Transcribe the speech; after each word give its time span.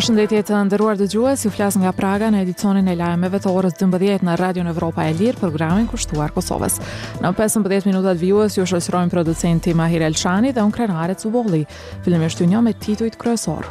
Përshëndetje 0.00 0.38
të 0.48 0.58
nderuar 0.64 0.96
dëgjues, 0.96 1.42
ju 1.44 1.50
flas 1.52 1.74
nga 1.76 1.90
Praga 1.92 2.30
në 2.32 2.38
edicionin 2.46 2.86
e 2.88 2.94
lajmeve 2.96 3.36
të 3.44 3.50
orës 3.52 3.74
12 3.76 4.22
në 4.24 4.36
Radio 4.40 4.62
Evropa 4.70 5.04
e 5.04 5.12
Lirë, 5.12 5.36
programin 5.36 5.84
kushtuar 5.90 6.32
Kosovës. 6.32 6.78
Në 7.20 7.34
15 7.36 7.84
minutat 7.84 8.16
vijues 8.16 8.56
ju 8.56 8.64
shoqërojmë 8.70 9.12
producenti 9.12 9.74
Mahir 9.76 10.00
Elçani 10.08 10.54
dhe 10.56 10.64
unë 10.64 10.72
Cubolli. 10.80 11.14
Cuvolli. 11.20 11.64
Fillimisht 12.02 12.40
ju 12.40 12.62
me 12.64 12.72
titujt 12.80 13.18
kryesor. 13.20 13.68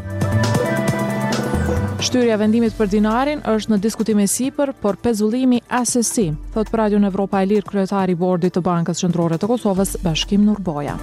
Shtyrja 1.98 2.38
vendimit 2.38 2.78
për 2.78 2.92
dinarin 2.94 3.42
është 3.50 3.72
në 3.74 3.80
diskutim 3.88 4.20
e 4.22 4.28
sipër, 4.30 4.74
por 4.80 4.98
pezullimi 5.02 5.64
asesi, 5.80 6.30
thot 6.54 6.70
për 6.70 6.82
Radio 6.84 7.02
Evropa 7.10 7.42
e 7.42 7.50
Lirë 7.56 7.70
kryetari 7.74 8.14
i 8.14 8.22
bordit 8.22 8.54
të 8.54 8.62
Bankës 8.70 9.02
Qendrore 9.02 9.42
të 9.42 9.50
Kosovës, 9.50 9.98
Bashkim 10.06 10.46
Nurboja. 10.46 11.00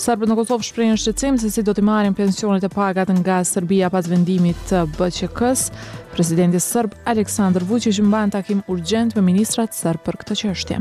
Serbët 0.00 0.30
në 0.30 0.34
Kosovë 0.38 0.64
shprejnë 0.64 0.94
shqecim 0.96 1.34
se 1.36 1.50
si 1.52 1.60
do 1.60 1.74
t'i 1.76 1.82
marim 1.84 2.14
pensionet 2.16 2.62
e 2.64 2.68
pagat 2.72 3.10
nga 3.18 3.40
Serbia 3.44 3.90
pas 3.92 4.06
vendimit 4.08 4.56
të 4.70 4.86
BQK-s. 4.96 5.66
Presidenti 6.14 6.56
Serb 6.64 6.94
Aleksandr 7.08 7.60
Vucic 7.68 7.92
që 7.98 8.04
mban 8.08 8.32
takim 8.32 8.62
urgent 8.72 9.12
me 9.18 9.24
ministrat 9.28 9.74
Serb 9.76 10.00
për 10.06 10.16
këtë 10.22 10.36
qështje. 10.40 10.78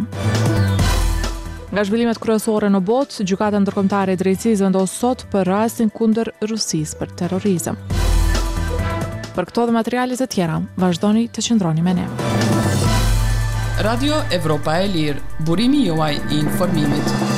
Nga 1.73 1.83
zhvillimet 1.89 2.21
kryesore 2.23 2.69
në 2.73 2.79
botë, 2.87 3.25
gjykata 3.29 3.59
ndërkombëtare 3.61 4.15
e 4.15 4.19
drejtësisë 4.23 4.63
vendos 4.65 4.95
sot 5.01 5.25
për 5.35 5.51
rastin 5.51 5.91
kundër 5.93 6.31
rusis 6.49 6.93
për 6.97 7.11
terrorizëm. 7.23 7.77
Për 9.35 9.49
këto 9.51 9.65
dhe 9.67 9.75
materiale 9.75 10.15
të 10.17 10.29
tjera, 10.33 10.61
vazhdoni 10.81 11.25
të 11.29 11.43
qëndroni 11.49 11.83
me 11.85 11.93
ne. 11.99 12.07
Radio 13.85 14.23
Evropa 14.39 14.79
e 14.79 14.87
Lirë, 14.95 15.19
burimi 15.47 15.83
juaj 15.91 16.15
i 16.31 16.39
informimit. 16.41 17.37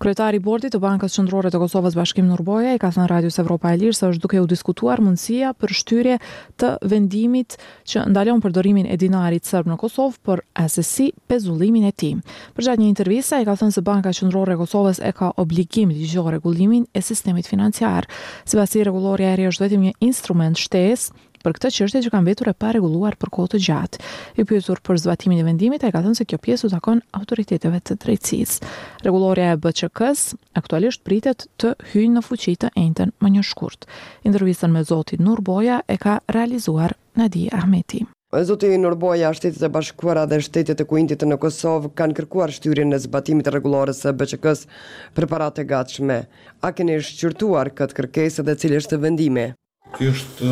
Kryetari 0.00 0.38
i 0.40 0.40
Bordit 0.40 0.72
të 0.72 0.78
Bankës 0.80 1.12
Qendrore 1.18 1.50
të 1.52 1.58
Kosovës 1.60 1.92
Bashkim 1.98 2.24
Nurboja 2.30 2.70
i 2.72 2.78
ka 2.80 2.88
thënë 2.88 3.08
Radio 3.10 3.28
Evropa 3.42 3.68
e 3.68 3.76
Lirë 3.82 3.96
se 3.98 4.08
është 4.08 4.22
duke 4.22 4.38
u 4.40 4.46
diskutuar 4.48 5.02
mundësia 5.04 5.50
për 5.60 5.74
shtyrje 5.76 6.14
të 6.58 6.70
vendimit 6.88 7.58
që 7.84 8.06
ndalon 8.08 8.40
përdorimin 8.40 8.88
e 8.88 8.96
dinarit 8.96 9.44
serb 9.44 9.68
në 9.68 9.76
Kosovë 9.82 10.16
për 10.24 10.42
SSC 10.62 11.10
pezullimin 11.28 11.84
e 11.90 11.92
tij. 11.92 12.14
Përgjat 12.56 12.80
një 12.80 12.88
interviste 12.94 13.36
ai 13.36 13.44
ka 13.50 13.58
thënë 13.60 13.76
se 13.76 13.84
Banka 13.90 14.14
Qendrore 14.16 14.56
e 14.56 14.60
Kosovës 14.62 15.02
e 15.04 15.12
ka 15.20 15.34
obligimin 15.44 15.92
të 16.00 16.08
zgjojë 16.14 16.32
rregullimin 16.38 16.88
e 16.96 17.04
sistemit 17.04 17.44
financiar, 17.52 18.08
sipas 18.48 18.78
i 18.80 18.86
rregulloria 18.88 19.34
e 19.36 19.40
rrjedhimit 19.42 19.84
një 20.00 20.08
instrument 20.14 20.56
shtesë 20.56 21.28
për 21.44 21.54
këtë 21.56 21.70
çështje 21.76 22.00
që 22.04 22.10
kanë 22.12 22.28
vetur 22.30 22.50
e 22.50 22.54
pa 22.54 22.70
rregulluar 22.74 23.16
për 23.20 23.30
kohë 23.34 23.52
të 23.54 23.60
gjatë. 23.66 24.00
I 24.42 24.44
pyetur 24.48 24.80
për 24.84 25.00
zbatimin 25.04 25.40
e 25.40 25.46
vendimit, 25.46 25.84
ai 25.86 25.92
ka 25.94 26.02
thënë 26.04 26.18
se 26.20 26.26
kjo 26.28 26.38
pjesë 26.44 26.68
u 26.68 26.72
takon 26.74 27.00
autoriteteve 27.16 27.80
të 27.80 27.96
drejtësisë. 28.04 28.70
Rregulloria 29.06 29.54
e 29.56 29.60
BÇK-s 29.64 30.34
aktualisht 30.60 31.04
pritet 31.06 31.46
të 31.60 31.72
hyjë 31.94 32.12
në 32.16 32.24
fuqi 32.28 32.56
të 32.64 32.72
entën 32.84 33.12
më 33.24 33.32
një 33.36 33.44
shkurt. 33.50 33.88
Intervistën 34.28 34.72
me 34.74 34.84
Zotin 34.90 35.24
Nurboja 35.24 35.80
e 35.90 35.98
ka 36.00 36.18
realizuar 36.36 36.96
Nadi 37.18 37.48
Ahmeti. 37.56 38.02
Zoti 38.46 38.68
Nurboja, 38.78 39.32
shtetit 39.34 39.62
e 39.66 39.70
bashkuara 39.74 40.22
dhe 40.30 40.38
shtetit 40.46 40.78
e 40.80 40.86
kuintit 40.86 41.24
në 41.26 41.40
Kosovë 41.42 41.90
kanë 41.98 42.14
kërkuar 42.20 42.52
shtyri 42.54 42.84
në 42.86 43.00
zbatimit 43.08 43.50
e 43.50 43.54
regulores 43.56 44.04
e 44.06 44.12
BQK-s 44.14 44.68
për 45.16 45.28
gatshme. 45.72 46.20
A 46.62 46.70
keni 46.72 47.00
shqyrtuar 47.02 47.72
këtë 47.74 47.96
kërkesë 47.98 48.46
dhe 48.46 48.54
cilisht 48.62 48.94
të 48.94 49.00
vendime? 49.02 49.48
Ky 49.96 50.06
është 50.12 50.48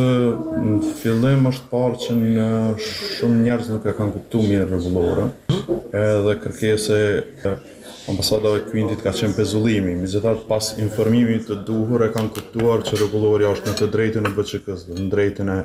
në 0.64 0.92
fillim 0.98 1.46
është 1.48 1.68
parë 1.70 1.98
që 2.04 2.14
në 2.18 2.44
shumë 2.86 3.42
njerëz 3.46 3.68
nuk 3.72 3.84
e 3.86 3.92
kanë 3.94 4.14
kuptuar 4.16 4.46
mirë 4.50 4.66
rregullore. 4.72 5.26
Edhe 5.94 6.32
kërkesa 6.42 6.96
e 7.06 7.52
ambasadave 8.10 8.64
Quintit 8.70 9.02
ka 9.04 9.12
qenë 9.14 9.36
pezullimi, 9.36 9.94
megjithatë 10.00 10.42
pas 10.48 10.70
informimit 10.82 11.44
të 11.48 11.58
duhur 11.68 12.06
e 12.06 12.08
kanë 12.14 12.32
kuptuar 12.38 12.82
që 12.88 12.98
rregulloria 13.02 13.52
është 13.54 13.68
në 13.70 13.78
të 13.82 13.88
drejtën 13.94 14.26
e 14.26 14.32
BÇK-s, 14.40 14.86
në 14.98 15.06
drejtën 15.14 15.52
e 15.52 15.56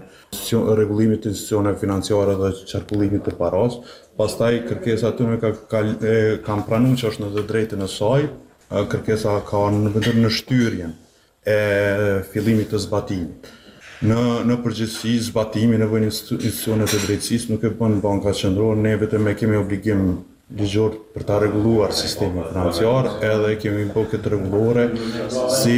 rregullimit 0.78 1.24
të 1.26 1.32
institucione 1.34 1.74
financiare 1.82 2.38
dhe 2.44 2.52
qarkullimit 2.70 3.26
të 3.26 3.36
parave. 3.42 3.82
Pastaj 4.20 4.52
kërkesa 4.70 5.10
aty 5.14 5.32
më 5.32 5.40
ka 5.42 5.54
kanë 5.74 6.14
kan 6.46 6.62
pranuar 6.68 7.00
që 7.02 7.10
është 7.10 7.26
në 7.26 7.34
të 7.40 7.48
drejtën 7.50 7.82
e 7.82 7.90
saj, 7.98 8.22
kërkesa 8.94 9.40
ka 9.50 9.66
në 9.74 9.96
vendin 9.96 10.22
në 10.28 10.34
shtyrjen 10.38 10.94
e 11.56 12.24
fillimit 12.34 12.70
të 12.72 12.84
zbatimit 12.86 13.54
në 14.04 14.44
në 14.50 14.56
përgjithësi 14.66 15.14
zbatimi 15.30 15.78
në 15.80 15.86
vënë 15.92 16.08
institucione 16.10 16.84
të 16.92 16.98
drejtësisë 17.06 17.52
nuk 17.54 17.64
e 17.64 17.72
bën 17.80 18.00
banka 18.04 18.34
qendrore 18.40 18.80
ne 18.84 18.92
vetëm 19.02 19.30
e 19.32 19.36
kemi 19.40 19.56
obligim 19.60 20.02
ligjor 20.60 20.98
për 21.16 21.26
ta 21.30 21.38
rregulluar 21.42 21.96
sistemin 21.96 22.46
financiar 22.50 23.08
edhe 23.30 23.54
kemi 23.64 23.86
bërë 23.96 24.12
këtë 24.14 24.34
rregullore 24.34 24.86
si 25.62 25.78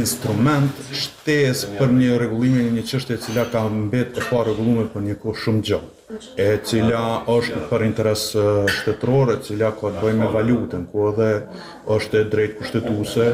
instrument 0.00 0.82
shtesë 1.04 1.76
për 1.78 1.94
një 2.00 2.18
rregullim 2.24 2.58
në 2.64 2.70
një 2.80 2.86
çështje 2.92 3.20
e 3.20 3.22
cila 3.28 3.46
ka 3.54 3.62
mbetë 3.78 4.26
pa 4.32 4.42
rregulluar 4.48 4.90
për 4.96 5.06
një 5.10 5.18
kohë 5.22 5.44
shumë 5.44 5.64
gjatë 5.70 5.95
e 6.38 6.44
cila 6.62 7.22
është 7.26 7.60
për 7.66 7.82
interes 7.88 8.28
shtetëror, 8.70 9.32
e 9.34 9.40
cila 9.42 9.72
ka 9.74 9.90
të 9.90 10.02
bëjmë 10.04 10.28
e 10.28 10.30
valutën, 10.36 10.84
ku 10.92 11.08
edhe 11.10 11.28
është 11.96 12.20
e 12.20 12.28
drejtë 12.34 12.58
kushtetuese, 12.60 13.26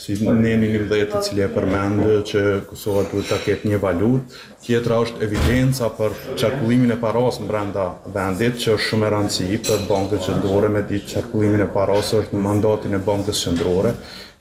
si 0.00 0.16
ne 0.24 0.54
një 0.56 0.56
një 0.62 0.80
dhejtë 0.92 1.18
e 1.20 1.22
cilje 1.28 1.50
përmendë 1.58 2.14
që 2.32 2.44
Kosova 2.70 3.04
duhet 3.10 3.28
të 3.28 3.38
ketë 3.44 3.68
një 3.74 3.80
valutë, 3.84 4.40
tjetra 4.64 5.02
është 5.04 5.24
evidenca 5.28 5.92
për 5.98 6.16
qarkullimin 6.40 6.96
e 6.96 7.00
parasë 7.04 7.44
në 7.44 7.50
brenda 7.52 7.84
vendit, 8.16 8.56
që 8.64 8.76
është 8.78 8.88
shumë 8.90 9.08
e 9.10 9.14
rëndësi 9.18 9.60
për 9.68 9.84
bankët 9.92 10.24
qëndrore, 10.30 10.72
me 10.78 10.84
ditë 10.88 11.12
qarkullimin 11.18 11.66
e 11.66 11.72
parasë 11.76 12.22
është 12.24 12.38
në 12.38 12.46
mandatin 12.48 12.96
e 12.96 13.04
bankës 13.12 13.44
qëndrore, 13.50 13.92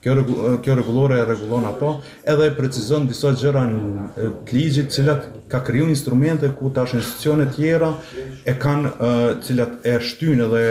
Kjo, 0.04 0.14
regulore 0.76 1.20
e 1.20 1.24
regulon 1.26 1.64
ato 1.66 2.02
edhe 2.28 2.46
e 2.50 2.52
precizon 2.58 3.06
disa 3.08 3.30
gjëra 3.40 3.62
në 3.70 4.32
ligjit 4.52 4.92
cilat 4.92 5.30
ka 5.48 5.62
kriju 5.64 5.86
instrumente 5.94 6.50
ku 6.60 6.72
tash 6.76 6.98
institucionet 6.98 7.54
tjera 7.56 7.94
e 8.44 8.56
kanë 8.66 8.92
cilat 9.48 9.88
e 9.88 9.94
shtyn 10.04 10.44
edhe 10.44 10.64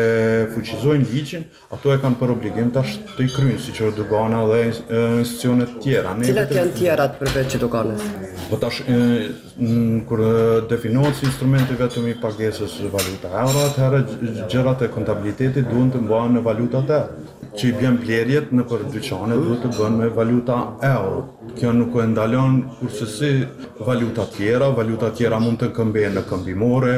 fuqizojnë 0.53 1.09
ligjin, 1.15 1.47
ato 1.73 1.95
e 1.95 1.97
kanë 2.03 2.19
për 2.21 2.35
obligim 2.35 2.69
tash 2.77 2.99
të 3.15 3.25
i 3.25 3.31
krynë, 3.33 3.57
si 3.65 3.73
që 3.79 3.89
Dugana 3.97 4.43
dhe 4.51 4.61
institucionet 4.67 5.77
tjera. 5.81 6.13
cilat 6.21 6.53
janë 6.59 6.77
tjera 6.77 7.09
të 7.15 7.23
përveç 7.25 7.53
që 7.57 7.63
Dugana? 7.65 7.97
Po 8.51 8.61
tash 8.61 8.83
kur 10.13 10.21
definohet 10.69 11.17
si 11.23 11.27
instrumente 11.33 11.79
vetëm 11.81 12.13
i 12.13 12.19
pagesës 12.21 12.77
valuta 12.99 13.33
euro, 13.47 13.65
herë 13.81 14.05
gjërat 14.53 14.85
e 14.85 14.93
kontabilitetit 14.93 15.71
duhet 15.73 15.97
të 15.97 16.05
mbahen 16.05 16.37
në 16.37 16.45
valuta 16.53 16.85
të 16.91 17.03
që 17.53 17.67
i 17.69 17.73
bjen 17.77 17.97
bljerjet 18.01 18.53
në 18.57 18.63
për 18.65 18.85
krone 19.23 19.37
duhet 19.39 19.63
të 19.63 19.69
bënë 19.79 19.99
me 19.99 20.09
valuta 20.17 20.57
euro. 20.87 21.21
Kjo 21.59 21.73
nuk 21.75 21.95
e 21.99 22.05
ndalon 22.11 22.61
kurse 22.79 23.07
si 23.07 23.31
valuta 23.85 24.25
tjera, 24.37 24.69
valuta 24.75 25.11
tjera 25.15 25.39
mund 25.43 25.61
të 25.63 25.71
këmbejnë 25.77 26.15
në 26.17 26.23
këmbimore, 26.31 26.95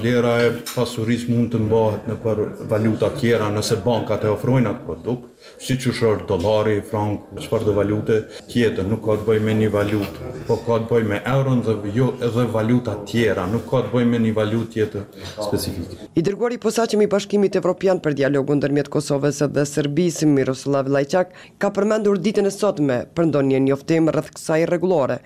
vlera 0.00 0.36
e 0.42 0.52
pasuris 0.74 1.26
mund 1.30 1.52
të 1.52 1.60
mbahet 1.66 2.06
në 2.10 2.16
për 2.22 2.42
valuta 2.70 3.10
tjera 3.18 3.48
nëse 3.54 3.80
bankat 3.84 4.24
e 4.26 4.32
ofrojnë 4.34 4.70
atë 4.70 4.84
produkt, 4.86 5.26
si 5.60 5.76
që 5.80 5.92
shërë 5.98 6.26
dolari, 6.28 6.76
frank, 6.86 7.22
shpar 7.42 7.64
dhe 7.66 7.74
valute 7.76 8.18
tjetër, 8.52 8.86
nuk 8.90 9.02
ka 9.06 9.14
të 9.22 9.26
bëj 9.30 9.40
me 9.46 9.54
një 9.60 9.70
valut, 9.74 10.18
po 10.48 10.58
ka 10.66 10.78
të 10.82 10.92
bëj 10.92 11.08
me 11.10 11.20
euron 11.34 11.62
dhe 11.66 11.74
jo 11.94 12.10
edhe 12.28 12.44
valuta 12.54 12.94
tjera, 13.08 13.46
nuk 13.50 13.64
ka 13.70 13.80
të 13.86 13.94
bëj 13.94 14.08
me 14.12 14.20
një 14.26 14.34
valut 14.36 14.70
tjetër 14.74 15.06
specifik. 15.48 16.06
I 16.20 16.24
dërguari 16.26 16.58
i 17.00 17.10
bashkimit 17.16 17.56
evropian 17.56 18.00
për 18.04 18.18
dialogu 18.20 18.54
ndërmjet 18.60 18.92
Kosovës 18.92 19.40
dhe 19.56 19.64
Serbisë, 19.66 20.28
Miroslav 20.28 20.88
Lajqa, 20.92 21.19
ka 21.62 21.70
përmendur 21.78 22.20
ditën 22.26 22.48
e 22.50 22.52
sotme 22.54 22.96
për 23.18 23.28
ndonjë 23.30 23.60
njoftim 23.66 24.10
rreth 24.14 24.32
kësaj 24.38 24.60
rregullore 24.72 25.20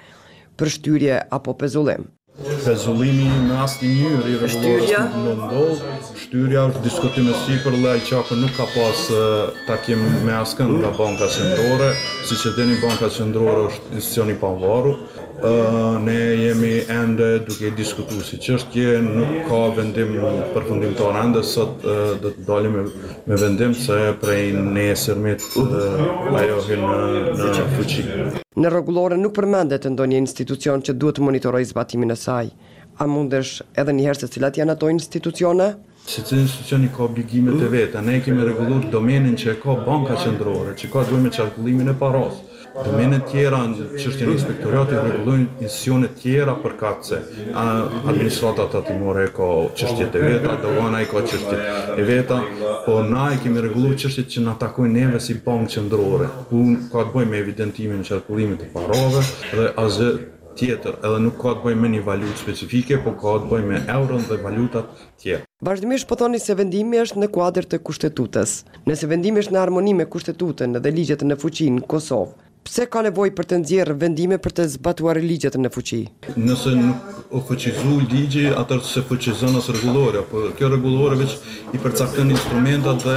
për 0.62 0.75
shtyrje 0.77 1.22
apo 1.38 1.56
pezullim. 1.65 2.10
Pezullimi 2.67 3.28
në 3.47 3.59
asti 3.62 3.87
njërë 3.94 4.31
i 4.32 4.38
regulorës 4.41 4.88
nuk 4.91 5.12
në 5.14 5.35
ndollë, 5.38 5.93
shtyrja 6.19 6.64
është 6.70 6.81
diskutime 6.82 7.37
si 7.44 7.61
për 7.62 7.76
lej 7.85 8.00
nuk 8.41 8.50
ka 8.56 8.67
pas 8.75 9.03
takim 9.69 10.03
me 10.26 10.32
askën 10.41 10.67
nga 10.81 10.91
banka 10.99 11.29
qëndrore, 11.31 11.93
si 12.26 12.35
që 12.43 12.55
deni 12.58 12.81
banka 12.82 13.06
qëndrore 13.14 13.69
është 13.70 13.94
institucioni 14.00 14.35
panvaru, 14.43 14.97
ne 16.03 16.19
jemi 16.43 16.75
ende 16.97 17.31
duke 17.47 17.70
diskutu 17.79 18.19
si 18.26 18.43
kje 18.43 18.99
nuk 19.06 19.37
ka 19.47 19.62
vendim 19.79 20.17
për 20.56 20.67
fundim 20.73 20.97
të 20.99 21.12
ende, 21.23 21.44
sot 21.55 21.87
dhe 21.87 22.32
të 22.35 22.49
dalim 22.50 22.81
me, 22.82 23.37
vendim 23.38 23.79
se 23.85 24.08
prej 24.25 24.49
në 24.58 24.91
e 24.91 24.94
sërmit 25.06 25.53
ajo 26.35 26.62
në, 26.67 27.05
në 27.44 27.69
fuqinë. 27.79 28.44
Në 28.62 28.71
rregullore 28.71 29.17
nuk 29.19 29.33
përmendet 29.37 29.87
ndonjë 29.91 30.19
institucion 30.23 30.83
që 30.89 30.93
duhet 31.03 31.17
të 31.19 31.25
monitorojë 31.29 31.67
zbatimin 31.73 32.15
e 32.15 32.17
saj. 32.21 32.45
A 33.03 33.06
mundesh 33.11 33.56
edhe 33.83 33.95
një 34.01 34.05
herë 34.09 34.21
se 34.25 34.29
cilat 34.37 34.61
janë 34.61 34.75
ato 34.77 34.91
institucione? 34.95 35.67
Se 36.12 36.23
cilë 36.29 36.45
institucioni 36.45 36.91
ka 36.95 37.03
obligimet 37.09 37.65
e 37.67 37.71
veta, 37.73 38.03
ne 38.11 38.21
kemi 38.27 38.47
regullur 38.47 38.87
domenin 38.93 39.35
që 39.43 39.56
e 39.56 39.56
ka 39.65 39.75
banka 39.89 40.21
qëndrore, 40.23 40.77
që 40.83 40.93
ka 40.93 41.03
duhet 41.11 41.25
me 41.27 41.33
qarkullimin 41.39 41.91
e 41.97 41.97
parasë, 42.05 42.54
dhe 42.82 43.21
tjera 43.31 43.61
në 43.71 43.87
qështjën 43.94 44.31
inspektoratit 44.35 44.97
regullojnë 45.06 45.62
insionet 45.62 46.17
tjera 46.19 46.55
për 46.59 46.75
katëse. 46.81 47.21
Administratat 47.55 48.73
të 48.75 48.81
të 48.88 49.15
e 49.23 49.26
ka 49.37 49.49
qështjët 49.79 50.17
e 50.19 50.23
veta, 50.32 50.56
dhe 50.65 50.73
vana 50.81 51.05
e 51.05 51.09
ka 51.11 51.23
qështjët 51.23 51.97
e 52.00 52.09
veta, 52.09 52.41
po 52.87 52.99
na 53.06 53.29
e 53.35 53.38
kemi 53.44 53.62
regullu 53.62 53.94
qështjët 53.94 54.31
që 54.35 54.44
në 54.47 54.55
atakoj 54.56 54.88
neve 54.97 55.21
si 55.23 55.38
bankë 55.47 55.73
qëndrore. 55.76 56.29
Unë 56.50 56.87
ka 56.93 57.06
të 57.06 57.15
boj 57.15 57.25
me 57.31 57.38
evidentimin 57.44 58.03
në 58.03 58.11
qërkullimit 58.11 58.65
të 58.65 58.71
parove 58.75 59.23
dhe 59.55 59.70
azë 59.85 60.09
tjetër, 60.59 60.94
edhe 61.03 61.19
nuk 61.23 61.38
ka 61.43 61.50
të 61.59 61.62
bëj 61.67 61.75
me 61.82 61.88
një 61.94 62.03
valutë 62.06 62.38
specifike, 62.43 63.00
po 63.06 63.11
ka 63.19 63.37
të 63.43 63.49
bëj 63.55 63.65
me 63.70 63.81
euron 63.91 64.23
dhe 64.27 64.37
valutat 64.43 64.91
tjetër. 65.23 65.47
Vazhdimisht 65.65 66.06
po 66.11 66.15
thoni 66.19 66.38
se 66.43 66.55
vendimi 66.59 66.99
është 67.03 67.23
në 67.23 67.31
kuadër 67.35 67.67
të 67.70 67.81
kushtetutës. 67.87 68.61
Nëse 68.87 69.09
vendimi 69.11 69.41
është 69.43 69.55
në 69.56 69.61
harmoni 69.65 69.94
me 69.99 70.06
kushtetutën 70.11 70.75
dhe 70.79 70.93
ligjet 70.93 71.23
në 71.25 71.38
fuqinë 71.41 71.82
Kosovë, 71.91 72.37
pse 72.64 72.87
ka 72.93 73.02
nevoj 73.05 73.31
për 73.37 73.46
të 73.50 73.56
nëzjerë 73.61 73.94
vendime 74.02 74.37
për 74.44 74.55
të 74.58 74.64
zbatuar 74.75 75.20
ligjet 75.22 75.58
në 75.61 75.70
fuqi? 75.75 75.99
Nëse 76.44 76.72
nuk 76.78 77.34
o 77.38 77.43
fuqizu 77.49 77.99
ligje, 78.14 78.46
atër 78.62 78.81
se 78.90 79.02
fuqizën 79.11 79.58
asë 79.61 79.76
regulore, 79.76 80.22
po 80.31 80.46
kjo 80.58 80.70
regulore 80.72 81.20
veç 81.20 81.37
i 81.76 81.82
përcaktën 81.84 82.32
instrumentat 82.38 83.05
dhe 83.08 83.16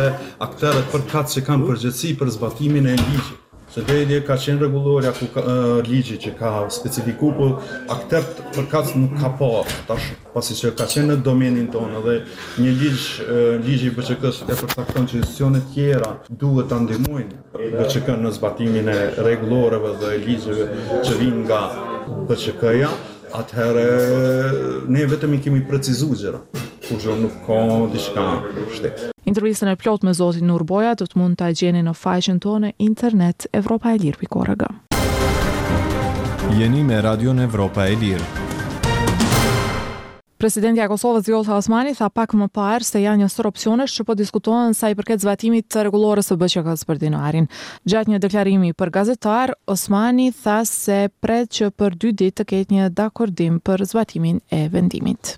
akterat 0.49 0.91
për 0.95 1.07
katë 1.13 1.37
që 1.37 1.45
kanë 1.49 1.69
përgjëtsi 1.71 2.13
për 2.23 2.35
zbatimin 2.37 2.91
e 2.95 3.01
ligjit. 3.03 3.35
Se 3.67 3.81
dhe 3.83 4.21
ka 4.23 4.35
qenë 4.39 4.61
regulloria 4.63 5.09
ku 5.11 5.25
ka, 5.33 5.41
uh, 5.43 5.83
ligji 5.83 6.15
që 6.23 6.31
ka 6.39 6.51
specifiku, 6.71 7.33
për 7.35 7.49
aktert 7.91 8.39
për 8.55 8.67
nuk 8.95 9.17
ka 9.19 9.29
po, 9.37 9.49
tash 9.87 10.05
pasi 10.33 10.53
që 10.55 10.71
ka 10.77 10.85
qenë 10.87 11.07
në 11.11 11.15
domenin 11.25 11.67
tonë 11.73 11.99
dhe 12.05 12.15
një 12.63 12.71
ligj, 12.81 13.03
uh, 13.27 13.59
ligji 13.67 13.89
BQK-s 13.91 14.39
e 14.47 14.55
përtakton 14.55 15.05
që 15.11 15.17
institucionet 15.19 15.63
tjera 15.73 16.13
duhet 16.31 16.69
të 16.71 16.79
ndimojnë 16.85 17.35
BQK 17.57 18.15
në 18.23 18.31
zbatimin 18.39 18.87
e 18.93 18.97
regulloreve 19.27 19.91
dhe 19.99 20.13
ligjive 20.23 20.71
që 21.03 21.19
vinë 21.19 21.43
nga 21.43 21.61
BQK-ja, 22.31 22.89
atëherë 23.35 23.87
ne 24.87 25.09
vetëm 25.11 25.35
i 25.35 25.43
kemi 25.43 25.65
precizu 25.67 26.13
gjera 26.15 26.39
kujo 26.89 27.15
nuk 27.15 27.33
ka 27.47 27.59
diçka 27.93 28.23
shtet. 28.75 28.97
Intervista 29.25 29.69
e 29.71 29.75
plot 29.75 30.01
me 30.05 30.13
zotin 30.15 30.47
Nurboja 30.47 30.95
do 30.95 31.05
të 31.07 31.19
mund 31.19 31.37
ta 31.39 31.49
gjeni 31.51 31.81
në 31.83 31.93
faqen 31.99 32.39
tonë 32.43 32.73
internet 32.83 33.47
Evropa 33.53 33.93
e 33.95 33.99
lirë 34.03 34.29
korrag. 34.31 34.63
Jeni 36.59 36.83
me 36.87 37.01
Radio 37.03 37.33
në 37.35 37.43
Evropa 37.49 37.87
e 37.91 37.95
Lirë. 37.99 38.29
Presidenti 40.37 40.79
i 40.79 40.85
Kosovës 40.85 41.25
Vjosa 41.25 41.55
Osmani 41.57 41.95
tha 41.97 42.07
pak 42.13 42.35
më 42.37 42.47
parë 42.53 42.85
se 42.85 42.99
janë 43.01 43.23
njësër 43.25 43.47
opsione 43.49 43.87
që 43.89 44.03
po 44.05 44.15
diskutohen 44.19 44.75
sa 44.77 44.91
i 44.91 44.95
përket 44.99 45.23
zbatimit 45.25 45.65
të 45.67 45.87
regulore 45.87 46.21
së 46.21 46.37
bçk 46.37 46.85
për 46.87 47.01
dinarin. 47.01 47.49
Gjatë 47.89 48.13
një 48.13 48.19
deklarimi 48.27 48.69
për 48.77 48.93
gazetar, 48.99 49.55
Osmani 49.65 50.29
tha 50.43 50.61
se 50.69 51.07
pret 51.21 51.49
që 51.57 51.71
për 51.73 51.97
2 52.05 52.13
ditë 52.21 52.43
të 52.43 52.47
ketë 52.53 52.77
një 52.77 52.93
dakordim 53.01 53.59
për 53.59 53.85
zbatimin 53.89 54.39
e 54.53 54.67
vendimit. 54.69 55.35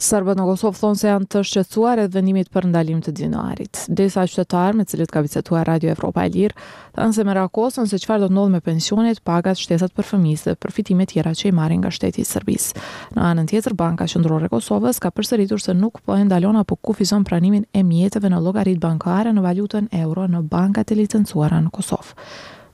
Sërbët 0.00 0.38
në 0.38 0.44
Kosovë 0.48 0.78
thonë 0.80 0.96
se 0.96 1.08
janë 1.10 1.26
të 1.32 1.40
shqetsuar 1.44 2.00
edhe 2.00 2.14
vendimit 2.16 2.48
për 2.56 2.66
ndalim 2.70 3.02
të 3.04 3.12
dinarit. 3.18 3.82
Desa 3.92 4.22
qytetarë 4.24 4.78
me 4.78 4.86
cilët 4.88 5.10
ka 5.12 5.20
vizetuar 5.26 5.66
Radio 5.68 5.90
Evropa 5.92 6.22
e 6.24 6.30
Lirë, 6.32 6.54
të 6.96 7.02
anëse 7.04 7.26
me 7.28 7.34
rakosën 7.36 7.88
se 7.90 7.98
qëfar 8.00 8.22
do 8.22 8.30
të 8.30 8.32
nodhë 8.38 8.54
me 8.54 8.60
pensionit, 8.64 9.20
pagat, 9.28 9.60
shtesat 9.60 9.92
për 9.92 10.08
fëmise 10.08 10.54
dhe 10.54 11.06
tjera 11.10 11.34
që 11.36 11.50
i 11.50 11.52
marin 11.60 11.82
nga 11.84 11.90
shteti 11.92 12.24
sërbis. 12.24 12.70
Në 13.16 13.26
anën 13.28 13.50
tjetër, 13.52 13.74
Banka 13.76 14.06
Shëndrore 14.08 14.48
Kosovës 14.52 15.02
ka 15.04 15.10
përsëritur 15.12 15.60
se 15.60 15.74
nuk 15.76 16.00
po 16.00 16.16
e 16.16 16.24
ndalona 16.24 16.62
apo 16.64 16.78
ku 16.80 16.94
fizon 16.96 17.26
pranimin 17.28 17.66
e 17.76 17.82
mjetëve 17.84 18.32
në 18.32 18.40
logarit 18.40 18.80
bankare 18.80 19.36
në 19.36 19.44
valutën 19.44 19.92
euro 20.00 20.24
në 20.28 20.46
bankat 20.48 20.96
e 20.96 20.98
licencuara 21.02 21.60
në 21.60 21.74
Kosovë. 21.76 22.16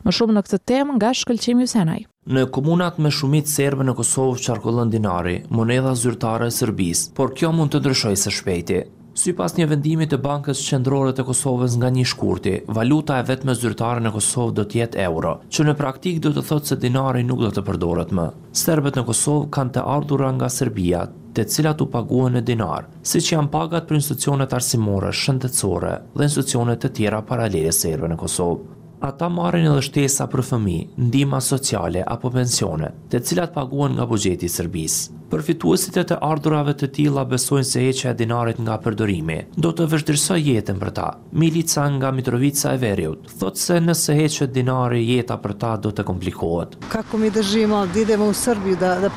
Më 0.06 0.12
shumë 0.14 0.35
në 0.37 0.41
këtë 0.47 0.58
temë 0.70 0.94
nga 1.00 1.08
shkëlqimi 1.19 1.64
Husenaj. 1.67 1.97
Në 2.31 2.43
komunat 2.55 2.99
me 3.03 3.11
shumit 3.14 3.49
serbe 3.50 3.82
në 3.82 3.94
Kosovë 3.99 4.37
qarkullën 4.44 4.93
dinari, 4.93 5.32
moneda 5.50 5.97
zyrtare 5.99 6.47
e 6.47 6.55
sërbis, 6.55 7.00
por 7.17 7.32
kjo 7.35 7.50
mund 7.50 7.73
të 7.75 7.81
ndryshoj 7.82 8.12
se 8.20 8.31
shpejti. 8.37 8.79
Si 9.19 9.35
pas 9.35 9.56
një 9.58 9.67
vendimi 9.73 10.06
të 10.06 10.20
Bankës 10.23 10.62
Qendrore 10.69 11.11
të 11.17 11.25
Kosovës 11.26 11.75
nga 11.81 11.91
një 11.97 12.05
shkurti, 12.12 12.55
valuta 12.79 13.19
e 13.19 13.26
vetme 13.32 13.55
zyrtare 13.58 14.05
në 14.06 14.14
Kosovë 14.14 14.55
do 14.61 14.67
të 14.70 14.79
jetë 14.85 15.03
euro, 15.08 15.32
që 15.50 15.67
në 15.67 15.75
praktik 15.82 16.23
do 16.23 16.31
të 16.37 16.47
thotë 16.52 16.70
se 16.70 16.79
dinari 16.87 17.26
nuk 17.26 17.43
do 17.43 17.50
të 17.56 17.67
përdoret 17.70 18.14
më. 18.14 18.29
Serbet 18.62 18.94
në 19.00 19.06
Kosovë 19.11 19.50
kanë 19.59 19.75
të 19.79 19.87
ardhura 19.99 20.31
nga 20.38 20.52
Serbia, 20.61 21.02
të 21.35 21.49
cilat 21.56 21.82
u 21.82 21.91
paguën 21.97 22.38
në 22.38 22.47
dinar, 22.52 22.87
si 23.02 23.19
që 23.26 23.41
janë 23.41 23.52
pagat 23.59 23.91
për 23.91 23.99
institucionet 23.99 24.55
arsimore, 24.61 25.11
shëndetsore 25.25 25.99
dhe 26.14 26.31
institucionet 26.31 26.79
të 26.87 26.94
tjera 27.00 27.25
paralele 27.32 27.75
serve 27.82 28.14
në 28.14 28.23
Kosovë. 28.23 28.85
Ata 29.00 29.28
marrin 29.28 29.69
edhe 29.69 29.82
shtesa 29.84 30.25
për 30.32 30.40
fëmi, 30.46 30.76
ndima 30.96 31.38
sociale 31.44 32.00
apo 32.08 32.31
pensione, 32.32 32.88
të 33.12 33.20
cilat 33.28 33.52
paguen 33.52 33.93
nga 33.98 34.06
bugjeti 34.08 34.48
i 34.48 34.52
Serbisë. 34.52 35.10
Përfituesit 35.31 35.98
e 36.00 36.04
të 36.08 36.16
ardhurave 36.25 36.72
të 36.78 36.88
tilla 36.96 37.25
besojnë 37.28 37.66
se 37.69 37.81
heqja 37.84 38.12
e 38.14 38.19
dinarit 38.22 38.60
nga 38.62 38.76
përdorimi 38.87 39.37
do 39.66 39.72
të 39.75 39.88
vështirësoj 39.93 40.38
jetën 40.46 40.78
për 40.81 40.93
ta. 41.00 41.06
Milica 41.43 41.82
nga 41.96 42.12
Mitrovica 42.14 42.72
e 42.76 42.81
Veriut 42.87 43.26
thotë 43.43 43.62
se 43.66 43.78
nëse 43.88 44.16
heqet 44.20 44.54
dinari, 44.56 45.02
jeta 45.16 45.37
për 45.44 45.56
ta 45.64 45.75
do 45.76 45.90
të 45.92 46.06
komplikohet. 46.08 46.78
Ka 46.94 47.02
kumi 47.10 47.28
dëzhimo, 47.37 47.84
didhemo 47.92 48.31
u 48.32 48.38
sërbi, 48.44 48.78
da 48.81 48.96
da 49.04 49.12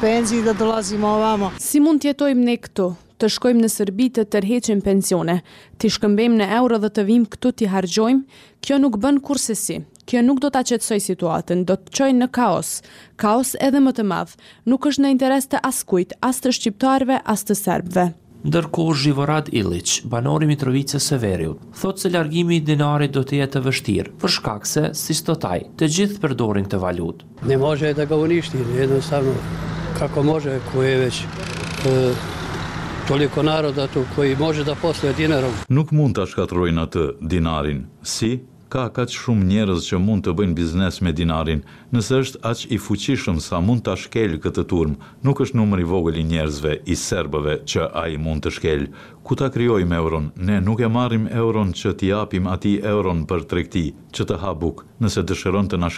penzi 0.00 0.42
da 0.46 0.52
dolazimo 0.52 1.06
ovamo. 1.18 1.50
Si 1.58 1.80
mund 1.80 2.00
tjetojmë 2.04 2.28
jetojmë 2.28 2.50
ne 2.52 2.56
këtu? 2.56 2.90
të 3.18 3.28
shkojmë 3.34 3.62
në 3.64 3.68
Serbi 3.72 4.08
të 4.14 4.24
tërheqim 4.32 4.82
pensione, 4.84 5.40
të 5.78 5.90
shkëmbejmë 5.96 6.38
në 6.40 6.48
euro 6.58 6.78
dhe 6.82 6.90
të 6.94 7.04
vim 7.08 7.24
këtu 7.32 7.52
të 7.58 7.70
hargjojmë, 7.72 8.26
kjo 8.64 8.78
nuk 8.82 8.98
bën 9.02 9.18
kursesi. 9.26 9.80
Kjo 10.08 10.22
nuk 10.24 10.38
do 10.40 10.48
të 10.48 10.62
aqetsoj 10.62 10.96
situatën, 11.04 11.66
do 11.68 11.74
të 11.76 11.92
qojnë 11.98 12.22
në 12.22 12.30
kaos. 12.32 12.70
Kaos 13.20 13.50
edhe 13.60 13.82
më 13.84 13.92
të 13.98 14.06
madhë, 14.08 14.38
nuk 14.72 14.86
është 14.88 15.04
në 15.04 15.10
interes 15.14 15.50
të 15.52 15.60
askujt, 15.68 16.14
as 16.24 16.40
të 16.40 16.54
shqiptarve, 16.56 17.18
as 17.28 17.44
të 17.44 17.58
serbve. 17.60 18.06
Ndërko 18.48 18.84
Zhivorat 18.96 19.50
Ilic, 19.58 19.98
banori 20.08 20.46
Mitrovice 20.48 20.96
Severiu, 21.02 21.56
thot 21.80 21.98
se 22.00 22.08
largimi 22.14 22.56
i 22.56 22.62
dinarit 22.64 23.12
do 23.12 23.20
të 23.26 23.40
jetë 23.42 23.56
të 23.58 23.64
vështirë, 23.66 24.14
për 24.22 24.32
shkak 24.38 24.64
se, 24.70 24.84
si 24.96 25.12
stotaj, 25.18 25.66
të 25.78 25.90
gjithë 25.96 26.22
përdorin 26.24 26.64
të 26.70 26.80
valutë. 26.86 27.26
Ne 27.50 27.58
može 27.60 27.90
e 27.90 27.98
të 27.98 28.08
gavonishti, 28.14 28.64
jednostavno, 28.78 29.34
kako 29.98 30.24
može, 30.30 30.56
ku 30.72 30.86
e 30.88 30.94
veç, 31.02 31.24
toliko 33.08 33.42
narod 33.42 33.78
atu 33.78 34.04
koji 34.14 34.36
može 34.36 34.64
da 34.64 34.74
posluje 34.82 35.12
dinarom. 35.16 35.52
Nuk 35.72 35.88
mund 35.96 36.18
të 36.18 36.26
shkatrojnë 36.28 36.82
atë 36.84 37.04
dinarin, 37.24 37.86
si 38.04 38.34
ka 38.68 38.82
kaq 38.92 39.14
shumë 39.14 39.46
njerëz 39.52 39.86
që 39.86 39.96
mund 40.04 40.24
të 40.26 40.34
bëjnë 40.36 40.54
biznes 40.58 40.98
me 41.00 41.14
dinarin. 41.16 41.62
Nëse 41.92 42.18
është 42.22 42.42
aq 42.50 42.66
i 42.76 42.76
fuqishëm 42.76 43.40
sa 43.40 43.62
mund 43.64 43.80
ta 43.88 43.94
shkel 43.96 44.36
këtë 44.44 44.66
turm, 44.68 44.98
nuk 45.24 45.40
është 45.44 45.56
numëri 45.56 45.86
i 45.88 45.90
vogël 45.92 46.20
i 46.20 46.26
njerëzve 46.34 46.74
i 46.84 46.98
serbëve 47.06 47.56
që 47.64 47.88
ai 48.02 48.18
mund 48.20 48.44
të 48.44 48.52
shkel. 48.58 48.84
Ku 49.24 49.38
ta 49.40 49.48
krijojmë 49.56 49.96
euron? 50.02 50.28
Ne 50.36 50.60
nuk 50.60 50.84
e 50.84 50.92
marrim 50.98 51.30
euron 51.32 51.72
që 51.72 51.96
t'i 51.96 52.12
japim 52.12 52.50
atij 52.52 52.82
euron 52.94 53.24
për 53.26 53.48
tregti, 53.50 53.86
që 54.12 54.28
të 54.28 54.36
ha 54.44 54.52
buk. 54.52 54.84
Nëse 55.00 55.24
dëshëron 55.24 55.72
të 55.72 55.80
na 55.80 55.88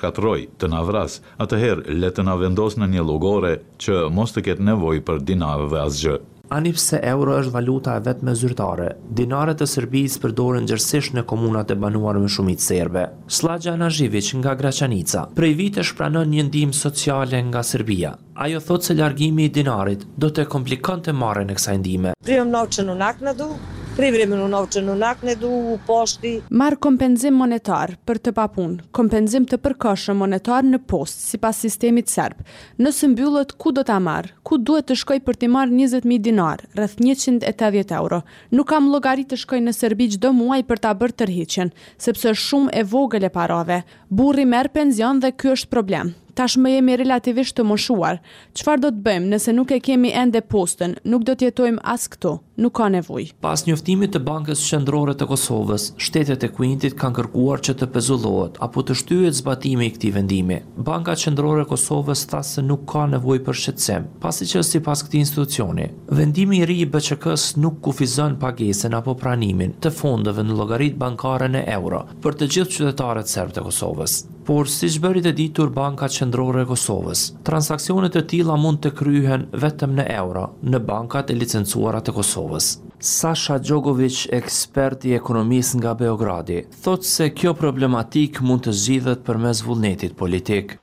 të 0.58 0.66
na 0.70 0.82
vras, 0.90 1.18
atëherë 1.42 1.88
le 2.04 2.10
të 2.14 2.22
na 2.22 2.34
në 2.44 2.86
një 2.94 3.02
llogore 3.10 3.56
që 3.82 4.04
mos 4.14 4.30
të 4.32 4.42
ketë 4.46 4.62
nevojë 4.70 5.04
për 5.10 5.18
dinar 5.32 5.66
dhe 5.72 5.86
asgjë. 5.90 6.18
Ani 6.50 6.72
pse 6.74 6.98
euro 7.06 7.36
është 7.38 7.52
valuta 7.54 7.92
e 7.94 8.00
vetë 8.06 8.26
me 8.26 8.32
zyrtare, 8.38 8.86
dinaret 9.18 9.62
e 9.62 9.68
Serbisë 9.70 10.18
përdoren 10.24 10.66
gjërësisht 10.66 11.14
në 11.14 11.22
komunat 11.30 11.70
e 11.70 11.76
banuar 11.84 12.18
me 12.18 12.26
shumit 12.26 12.64
serbe. 12.64 13.04
Slagja 13.30 13.76
Anajivic 13.76 14.32
nga 14.40 14.56
Graçanica, 14.58 15.28
prej 15.38 15.54
vite 15.60 15.84
shpranën 15.86 16.34
një 16.34 16.48
ndimë 16.48 16.78
sociale 16.80 17.38
nga 17.52 17.62
Serbia. 17.72 18.16
Ajo 18.34 18.58
thotë 18.66 18.90
se 18.90 18.98
largimi 18.98 19.46
i 19.46 19.54
dinarit 19.60 20.02
do 20.18 20.32
të 20.34 20.48
komplikon 20.50 21.06
të 21.06 21.14
marrë 21.22 21.46
në 21.52 21.58
kësa 21.60 21.78
ndime. 21.84 22.16
Prijëm 22.24 22.50
në 22.56 22.64
që 22.74 22.88
në 22.90 22.96
nakë 23.04 23.28
në 23.30 23.36
du, 23.44 23.52
Pri 24.00 24.08
vrimë 24.14 24.32
në 24.38 24.44
novë 24.48 24.68
që 24.72 24.80
në 24.80 24.92
nakë 24.96 25.26
në 25.28 25.32
du 25.42 25.48
u 25.52 25.72
poshti. 25.84 26.30
Marë 26.56 26.78
kompenzim 26.86 27.34
monetar 27.36 27.90
për 28.08 28.16
të 28.24 28.32
papun, 28.38 28.78
kompenzim 28.96 29.44
të 29.44 29.58
përkëshëm 29.60 30.16
monetar 30.24 30.64
në 30.64 30.78
post, 30.88 31.18
si 31.28 31.36
pas 31.42 31.60
sistemit 31.64 32.08
serb. 32.08 32.40
Nësë 32.80 33.10
mbyllët 33.12 33.52
ku 33.60 33.74
do 33.76 33.84
të 33.84 33.92
amarë, 33.98 34.32
ku 34.40 34.56
duhet 34.56 34.88
të 34.88 34.96
shkoj 35.02 35.18
për 35.26 35.38
të 35.42 35.50
marë 35.52 35.74
20.000 35.82 36.16
dinar, 36.30 36.64
rrëth 36.78 36.96
180 37.04 37.92
euro. 38.00 38.22
Nuk 38.56 38.70
kam 38.72 38.88
logarit 38.88 39.28
të 39.34 39.40
shkoj 39.42 39.60
në 39.66 39.76
Serbi 39.76 40.08
qdo 40.16 40.32
muaj 40.40 40.62
për 40.70 40.80
ta 40.86 40.94
bërë 40.96 41.18
tërhiqen, 41.20 41.74
sepse 42.00 42.32
shumë 42.46 42.72
e 42.80 42.86
vogële 42.94 43.28
parove. 43.36 43.82
Burri 44.08 44.48
merë 44.48 44.72
penzion 44.80 45.20
dhe 45.20 45.34
kjo 45.36 45.58
është 45.60 45.72
problem 45.76 46.16
tashmë 46.40 46.70
jemi 46.78 46.94
relativisht 46.96 47.58
të 47.58 47.64
moshuar. 47.68 48.20
Qfar 48.56 48.80
do 48.80 48.88
të 48.94 49.02
bëjmë 49.04 49.26
nëse 49.34 49.52
nuk 49.56 49.72
e 49.76 49.80
kemi 49.84 50.08
ende 50.16 50.40
postën, 50.52 50.94
nuk 51.04 51.26
do 51.28 51.34
të 51.36 51.50
jetojmë 51.50 51.82
as 51.94 52.06
këto, 52.12 52.30
nuk 52.64 52.72
ka 52.78 52.86
nevoj. 52.94 53.26
Pas 53.44 53.66
njoftimit 53.66 54.14
të 54.14 54.22
Bankës 54.24 54.62
Shëndrore 54.64 55.12
të 55.20 55.26
Kosovës, 55.30 55.90
shtetet 56.00 56.46
e 56.46 56.50
kuintit 56.56 56.96
kanë 57.00 57.18
kërkuar 57.18 57.60
që 57.66 57.74
të 57.82 57.90
pezullohet 57.92 58.56
apo 58.66 58.84
të 58.88 58.96
shtyhet 59.02 59.36
zbatimi 59.42 59.90
i 59.90 59.94
këtij 59.98 60.14
vendimi. 60.16 60.62
Banka 60.90 61.12
Shëndrore 61.22 61.66
e 61.66 61.70
Kosovës 61.74 62.24
tha 62.32 62.40
se 62.52 62.64
nuk 62.64 62.86
ka 62.92 63.04
nevoj 63.12 63.38
për 63.44 63.60
shqetësim, 63.64 64.08
pasi 64.24 64.48
që 64.54 64.64
sipas 64.64 65.04
këtij 65.04 65.20
institucioni, 65.26 65.90
vendimi 66.22 66.62
i 66.62 66.68
ri 66.72 66.78
i 66.80 66.88
BÇK-s 66.94 67.58
nuk 67.60 67.82
kufizon 67.84 68.40
pagesën 68.40 68.96
apo 68.96 69.12
pranimin 69.20 69.76
të 69.84 69.92
fondeve 70.00 70.46
në 70.48 70.56
llogaritë 70.56 71.00
bankare 71.04 71.52
në 71.52 71.66
euro 71.76 72.06
për 72.24 72.40
të 72.40 72.50
gjithë 72.56 72.76
qytetarët 72.80 73.28
serb 73.36 73.52
të 73.58 73.68
Kosovës 73.68 74.20
por 74.46 74.68
si 74.72 74.88
që 74.92 75.02
bërit 75.04 75.26
e 75.30 75.32
ditur 75.36 75.68
Banka 75.76 76.08
Qendrore 76.14 76.62
e 76.64 76.68
Kosovës, 76.70 77.24
transakcionet 77.46 78.16
e 78.16 78.22
tila 78.32 78.56
mund 78.60 78.80
të 78.84 78.94
kryhen 79.00 79.46
vetëm 79.64 79.98
në 79.98 80.08
euro 80.16 80.46
në 80.70 80.82
bankat 80.92 81.32
e 81.34 81.38
licencuarat 81.42 82.08
e 82.10 82.16
Kosovës. 82.20 82.74
Sasha 83.02 83.54
Djokovic, 83.58 84.26
ekspert 84.36 85.04
i 85.08 85.14
ekonomisë 85.16 85.78
nga 85.80 85.94
Beogradi, 86.02 86.58
thotë 86.84 87.08
se 87.08 87.30
kjo 87.32 87.54
problematik 87.56 88.42
mund 88.44 88.66
të 88.66 88.74
zgjidhet 88.82 89.24
përmes 89.24 89.62
vullnetit 89.64 90.18
politik. 90.20 90.76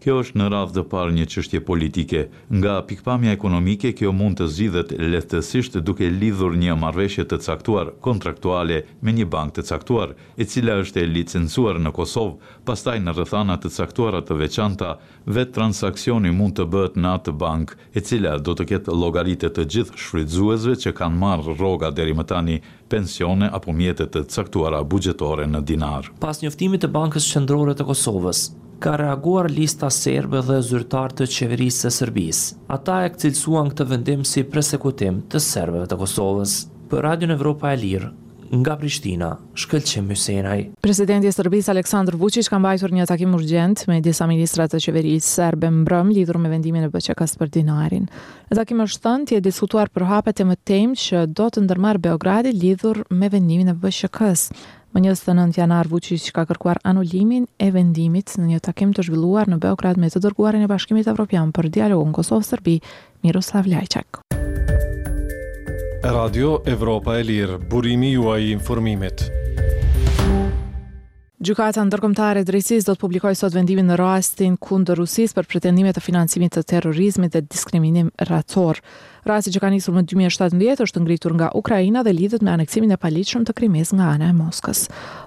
Kjo 0.00 0.14
është 0.22 0.38
në 0.38 0.46
radhë 0.50 0.74
të 0.74 0.82
parë 0.90 1.12
një 1.16 1.24
çështje 1.32 1.60
politike. 1.68 2.20
Nga 2.58 2.72
pikpamja 2.90 3.32
ekonomike, 3.36 3.90
kjo 3.98 4.10
mund 4.14 4.38
të 4.40 4.46
zgjidhet 4.52 4.92
lehtësisht 5.12 5.76
duke 5.86 6.08
lidhur 6.10 6.54
një 6.58 6.74
marrëveshje 6.82 7.26
të 7.32 7.38
caktuar 7.46 7.90
kontraktuale 8.06 8.80
me 9.02 9.14
një 9.18 9.26
bankë 9.34 9.58
të 9.60 9.66
caktuar, 9.70 10.14
e 10.40 10.44
cila 10.46 10.78
është 10.82 11.02
e 11.04 11.10
licencuar 11.16 11.78
në 11.82 11.92
Kosovë, 11.98 12.52
pastaj 12.68 12.96
në 13.04 13.16
rrethana 13.18 13.58
të 13.60 13.72
caktuara 13.78 14.22
të 14.24 14.38
veçanta, 14.42 14.94
vetë 15.26 15.56
transaksioni 15.58 16.32
mund 16.40 16.56
të 16.60 16.68
bëhet 16.74 16.98
në 17.00 17.14
atë 17.20 17.36
bankë, 17.44 17.78
e 17.96 18.06
cila 18.10 18.38
do 18.40 18.54
të 18.56 18.68
ketë 18.72 18.96
llogaritë 19.02 19.52
të 19.56 19.68
gjithë 19.74 19.95
shfrytëzuesve 20.00 20.74
që 20.84 20.92
kanë 20.98 21.18
marrë 21.20 21.54
rroga 21.58 21.88
deri 21.94 22.12
më 22.16 22.24
tani 22.30 22.56
pensione 22.92 23.48
apo 23.58 23.72
mjete 23.72 24.06
të 24.12 24.22
caktuara 24.32 24.82
buxhetore 24.84 25.46
në 25.48 25.62
dinar. 25.70 26.10
Pas 26.20 26.40
njoftimit 26.44 26.84
të 26.84 26.90
Bankës 26.96 27.28
Qendrore 27.32 27.74
të 27.78 27.86
Kosovës, 27.88 28.44
ka 28.84 28.96
reaguar 29.00 29.48
lista 29.52 29.88
serbe 29.92 30.42
dhe 30.50 30.60
zyrtar 30.68 31.14
të 31.16 31.28
qeverisë 31.34 31.86
së 31.88 31.94
Serbisë. 32.00 32.58
Ata 32.76 33.00
e 33.08 33.14
cilësuan 33.22 33.72
këtë 33.72 33.88
vendim 33.94 34.26
si 34.28 34.44
presekutim 34.44 35.22
të 35.32 35.40
serbëve 35.50 35.88
të 35.92 36.00
Kosovës. 36.04 36.60
Për 36.86 37.02
Radio 37.08 37.32
Evropa 37.34 37.72
e 37.74 37.78
Lirë, 37.80 38.12
nga 38.54 38.76
Prishtina, 38.78 39.30
Shkëlqem 39.56 40.10
Hysenaj. 40.12 40.62
Presidenti 40.82 41.28
i 41.28 41.32
Serbisë 41.32 41.72
Aleksandar 41.72 42.16
Vučić 42.16 42.48
ka 42.50 42.58
mbajtur 42.60 42.92
një 42.94 43.06
takim 43.08 43.34
urgjent 43.36 43.86
me 43.90 44.00
disa 44.04 44.26
ministra 44.30 44.68
të 44.70 44.80
qeverisë 44.86 45.26
serbe 45.26 45.70
mbrëm 45.72 46.12
lidhur 46.14 46.38
me 46.40 46.50
vendimin 46.52 46.86
e 46.86 46.90
BCK-s 46.92 47.36
për 47.40 47.50
dinarin. 47.58 48.06
Takimi 48.54 48.86
është 48.86 49.04
thënë 49.06 49.30
të 49.32 49.42
diskutuar 49.46 49.90
për 49.90 50.06
hapet 50.10 50.42
e 50.44 50.48
mëtejm 50.52 50.94
që 51.02 51.26
do 51.34 51.48
të 51.50 51.64
ndërmarrë 51.66 52.02
Beogradi 52.08 52.54
lidhur 52.56 53.02
me 53.10 53.30
vendimin 53.32 53.72
e 53.74 53.78
BCK-s. 53.82 54.50
Më 54.96 55.02
njësë 55.04 55.26
të 55.26 55.32
nëndë 55.36 55.58
janar 55.60 55.90
vë 55.90 56.20
ka 56.32 56.46
kërkuar 56.48 56.78
anullimin 56.88 57.44
e 57.60 57.70
vendimit 57.74 58.38
në 58.38 58.46
një 58.54 58.62
takim 58.68 58.94
të 58.96 59.04
zhvilluar 59.08 59.50
në 59.50 59.58
Beograd 59.60 60.00
me 60.00 60.08
të 60.08 60.22
dërguarin 60.24 60.64
e 60.64 60.70
bashkimit 60.72 61.10
Evropian 61.12 61.52
për 61.52 61.68
dialogun 61.68 62.14
në 62.14 62.20
Kosovë-Sërbi, 62.20 62.78
Miroslav 63.26 63.68
Ljajqak. 63.68 64.24
Radio 66.10 66.60
Evropa 66.64 67.16
e 67.18 67.22
Lirë, 67.26 67.56
burimi 67.70 68.12
juaj 68.14 68.36
i 68.44 68.52
informimit. 68.54 69.24
Gjukata 71.42 71.82
ndërkomtare 71.84 72.44
drejtsis 72.46 72.86
do 72.86 72.94
të 72.94 73.00
publikoj 73.02 73.32
sot 73.36 73.54
vendimin 73.58 73.90
në 73.90 73.96
rastin 73.98 74.54
kundë 74.62 74.94
Rusis 75.00 75.34
për 75.34 75.48
pretendimet 75.50 75.98
të 75.98 76.04
financimit 76.06 76.54
të 76.54 76.62
terrorizmit 76.70 77.34
dhe 77.34 77.42
diskriminim 77.50 78.12
racorë. 78.30 78.78
Rasti 79.26 79.50
që 79.50 79.58
ka 79.64 79.68
nisur 79.74 79.94
në 79.96 80.04
2017 80.06 80.84
është 80.86 81.00
ngritur 81.02 81.32
nga 81.34 81.48
Ukraina 81.58 82.04
dhe 82.06 82.12
lidhet 82.14 82.44
me 82.46 82.52
aneksimin 82.52 82.92
e 82.94 82.98
paligjshëm 83.02 83.42
të 83.48 83.54
Krimis 83.58 83.90
nga 83.98 84.12
ana 84.14 84.28
e 84.30 84.34
Moskës, 84.36 84.84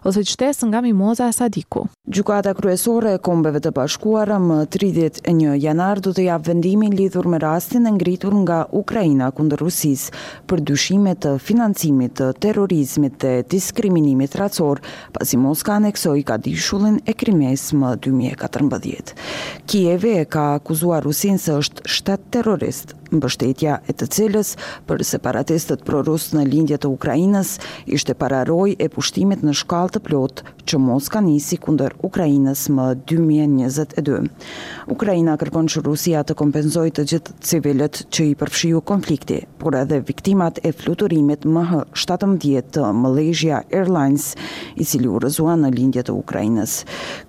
ose 0.08 0.22
qytetës 0.24 0.62
nga 0.70 0.80
Mimoza 0.86 1.26
e 1.28 1.34
Sadiku. 1.36 1.82
Gjukata 2.08 2.54
kryesore 2.56 3.18
e 3.18 3.20
kombeve 3.20 3.60
të 3.62 3.74
bashkuara 3.76 4.38
më 4.40 4.60
31 4.78 5.58
janar 5.60 6.00
do 6.00 6.14
të 6.16 6.30
japë 6.30 6.48
vendimin 6.48 6.96
lidhur 6.96 7.28
me 7.28 7.42
rastin 7.44 7.90
e 7.90 7.94
ngritur 7.98 8.32
nga 8.46 8.62
Ukraina 8.72 9.28
kundër 9.36 9.60
Rusis 9.66 10.06
për 10.48 10.64
dyshimet 10.72 11.20
të 11.28 11.34
financimit 11.44 12.16
të 12.22 12.30
terrorizmit 12.46 13.18
dhe 13.26 13.34
diskriminimit 13.52 14.38
racor, 14.40 14.80
pasi 15.12 15.36
Moska 15.38 15.76
aneksoj 15.76 16.24
ka 16.32 16.38
dishullin 16.48 17.02
e 17.04 17.18
Krimis 17.20 17.74
më 17.76 17.98
2014. 18.08 19.12
Kijeve 19.68 20.16
e 20.22 20.24
ka 20.26 20.54
akuzuar 20.62 21.04
Rusin 21.04 21.36
se 21.38 21.60
është 21.60 21.84
shtetë 21.84 22.32
terrorist 22.38 22.96
mbështetja 23.16 23.80
e 23.90 23.96
të 23.98 24.08
cilës 24.16 24.54
për 24.88 25.04
separatistët 25.08 25.84
prorus 25.88 26.30
në 26.36 26.44
lindje 26.50 26.78
të 26.84 26.92
Ukrajinës 26.94 27.56
ishte 27.98 28.16
pararoj 28.20 28.74
e 28.80 28.88
pushtimit 28.94 29.44
në 29.46 29.56
shkall 29.62 29.92
të 29.94 30.02
plot 30.08 30.44
që 30.70 30.80
mos 30.82 31.10
ka 31.14 31.22
nisi 31.26 31.58
kunder 31.62 31.96
Ukrajinës 32.06 32.68
më 32.76 32.86
2022. 33.12 34.20
Ukrajina 34.96 35.38
kërkon 35.42 35.70
që 35.74 35.84
Rusia 35.88 36.24
të 36.28 36.38
kompenzoj 36.42 36.88
të 36.98 37.08
gjithë 37.14 37.38
civilet 37.52 38.02
që 38.14 38.28
i 38.32 38.36
përfshiu 38.42 38.82
konflikti, 38.92 39.42
por 39.62 39.76
edhe 39.80 40.02
viktimat 40.08 40.62
e 40.66 40.72
fluturimit 40.74 41.48
më 41.50 41.66
17 41.98 42.74
të 42.76 42.88
Malaysia 43.00 43.64
Airlines 43.72 44.32
i 44.82 44.86
cili 44.86 45.10
u 45.10 45.22
rëzua 45.24 45.58
në 45.62 45.74
lindje 45.78 46.06
të 46.10 46.16
Ukrajinës. 46.22 46.76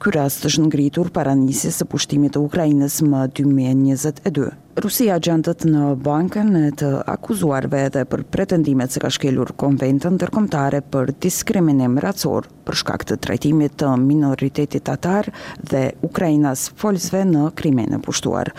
Ky 0.03 0.15
rast 0.19 0.45
është 0.49 0.67
ngritur 0.69 1.09
para 1.17 1.33
nisjes 1.39 1.81
së 1.81 1.89
pushtimit 1.89 2.37
të 2.37 2.45
Ukrajinës 2.45 3.01
më 3.07 3.27
2022. 3.41 4.51
Rusia 4.81 5.19
gjendët 5.21 5.67
në 5.69 5.89
bankën 6.01 6.55
e 6.59 6.69
të 6.81 6.89
akuzuarve 7.13 7.83
edhe 7.91 8.03
për 8.09 8.23
pretendimet 8.33 8.93
se 8.95 9.01
ka 9.03 9.11
shkelur 9.13 9.51
konventën 9.61 10.15
tërkomtare 10.23 10.79
për 10.95 11.11
diskriminim 11.21 11.99
racor 12.01 12.47
për 12.65 12.79
shkak 12.81 13.03
të 13.11 13.19
trajtimit 13.27 13.75
të 13.83 13.91
minoritetit 14.07 14.87
tatar 14.89 15.29
dhe 15.73 15.83
Ukrajinas 16.09 16.63
folsve 16.83 17.27
në 17.29 17.45
krimin 17.61 17.93
e 17.99 17.99
pushtuar. 18.07 18.55